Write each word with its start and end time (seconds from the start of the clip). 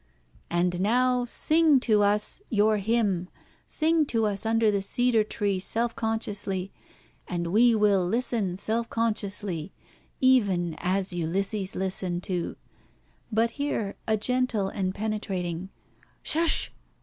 And 0.49 0.81
now 0.81 1.25
sing 1.25 1.79
to 1.81 2.01
us 2.01 2.41
your 2.49 2.77
hymn, 2.77 3.29
sing 3.67 4.07
to 4.07 4.25
us 4.25 4.47
under 4.47 4.71
the 4.71 4.81
cedar 4.81 5.23
tree 5.23 5.59
self 5.59 5.95
consciously, 5.95 6.71
and 7.27 7.53
we 7.53 7.75
will 7.75 8.03
listen 8.03 8.57
self 8.57 8.89
consciously, 8.89 9.71
even 10.19 10.73
as 10.79 11.13
Ulysses 11.13 11.75
listened 11.75 12.23
to" 12.23 12.55
But 13.31 13.51
here 13.61 13.95
a 14.07 14.17
gentle 14.17 14.69
and 14.69 14.95
penetrating 14.95 15.69
"Hush!" 16.25 16.71